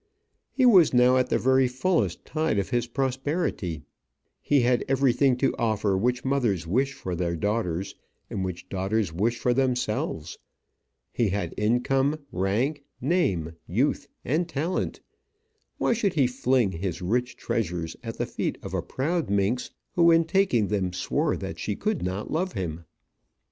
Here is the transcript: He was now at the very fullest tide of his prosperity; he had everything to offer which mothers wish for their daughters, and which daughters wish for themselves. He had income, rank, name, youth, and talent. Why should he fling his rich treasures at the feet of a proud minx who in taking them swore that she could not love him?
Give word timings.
He 0.51 0.65
was 0.65 0.95
now 0.95 1.17
at 1.17 1.29
the 1.29 1.37
very 1.37 1.67
fullest 1.67 2.25
tide 2.25 2.57
of 2.57 2.71
his 2.71 2.87
prosperity; 2.87 3.83
he 4.41 4.61
had 4.61 4.83
everything 4.87 5.37
to 5.37 5.53
offer 5.59 5.95
which 5.95 6.25
mothers 6.25 6.65
wish 6.65 6.93
for 6.93 7.13
their 7.15 7.35
daughters, 7.35 7.93
and 8.27 8.43
which 8.43 8.67
daughters 8.67 9.13
wish 9.13 9.37
for 9.37 9.53
themselves. 9.53 10.39
He 11.13 11.29
had 11.29 11.53
income, 11.55 12.17
rank, 12.31 12.83
name, 12.99 13.51
youth, 13.67 14.07
and 14.25 14.49
talent. 14.49 15.01
Why 15.77 15.93
should 15.93 16.13
he 16.15 16.25
fling 16.25 16.71
his 16.71 17.03
rich 17.03 17.37
treasures 17.37 17.95
at 18.01 18.17
the 18.17 18.25
feet 18.25 18.57
of 18.63 18.73
a 18.73 18.81
proud 18.81 19.29
minx 19.29 19.69
who 19.93 20.09
in 20.09 20.25
taking 20.25 20.69
them 20.69 20.93
swore 20.93 21.37
that 21.37 21.59
she 21.59 21.75
could 21.75 22.01
not 22.01 22.31
love 22.31 22.53
him? 22.53 22.85